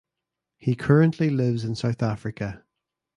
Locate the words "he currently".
0.57-1.29